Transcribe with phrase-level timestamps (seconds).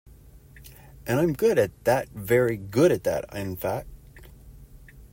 [1.05, 3.85] And I'm good at that-very good at that, in fac.